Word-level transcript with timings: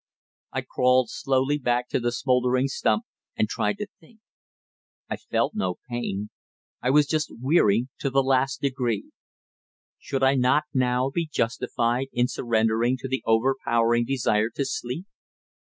I 0.51 0.61
crawled 0.61 1.11
slowly 1.11 1.59
back 1.59 1.87
to 1.89 1.99
the 1.99 2.11
smouldering 2.11 2.67
stump 2.69 3.03
and 3.35 3.47
tried 3.47 3.77
to 3.77 3.87
think. 3.99 4.19
I 5.07 5.15
felt 5.17 5.53
no 5.53 5.77
pain; 5.91 6.31
I 6.81 6.89
was 6.89 7.05
just 7.05 7.29
weary 7.39 7.87
to 7.99 8.09
the 8.09 8.23
last 8.23 8.61
degree. 8.61 9.11
Should 9.99 10.23
I 10.23 10.33
not 10.33 10.63
now 10.73 11.11
be 11.11 11.29
justified 11.31 12.07
in 12.13 12.27
surrendering 12.27 12.97
to 12.97 13.07
the 13.07 13.21
overpowering 13.27 14.05
desire 14.05 14.49
to 14.55 14.65
sleep? 14.65 15.05